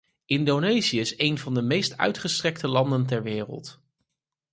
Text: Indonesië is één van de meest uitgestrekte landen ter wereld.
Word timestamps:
Indonesië 0.25 0.99
is 0.99 1.15
één 1.15 1.37
van 1.37 1.53
de 1.53 1.61
meest 1.61 1.97
uitgestrekte 1.97 2.67
landen 2.67 3.05
ter 3.05 3.23
wereld. 3.23 3.79